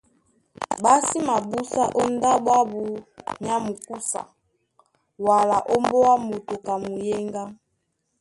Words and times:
Ɓá 0.81 0.93
sí 1.07 1.17
mabúsá 1.27 1.83
ó 1.99 2.03
ndáɓo 2.15 2.49
ábū 2.61 2.81
nyá 3.43 3.55
mukúsa 3.65 4.21
wala 5.25 5.57
ó 5.73 5.75
mbóá 5.83 6.13
moto 6.27 6.55
ka 6.65 6.73
muyéŋgá. 6.83 7.43